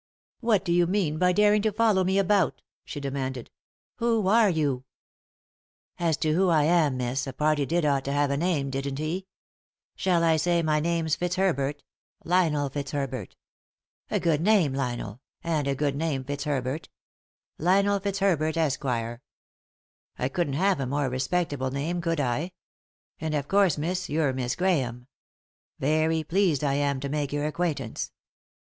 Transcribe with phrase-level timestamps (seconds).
[0.39, 3.51] "What do you mean by daring to follow me about?" she demanded."
[3.99, 4.83] Who are you?"
[5.99, 8.97] "As to who I am, miss, a party did ought to have a name, didn't
[8.97, 9.27] he?
[9.95, 11.83] Shall I say my name's Fitzherbert—
[12.25, 13.35] Lionel Fitzherbert;
[14.09, 16.87] a good name Lionel, and a good name Fitzherbert—
[17.59, 19.21] Lionel Fitzherbert, Esquire;
[20.17, 22.53] I couldn't have a more respectable name, could I?
[23.19, 25.05] And of course, miss, you're Miss Grahame.
[25.77, 28.11] Very pleased I am to make your acquaintance."